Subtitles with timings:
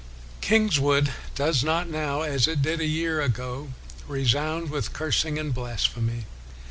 [0.51, 3.67] "Kingswood does not now, as it did a year ago,
[4.07, 6.25] resound with cursing and blasphemy.